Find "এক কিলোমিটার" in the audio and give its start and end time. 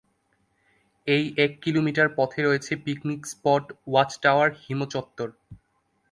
1.37-2.07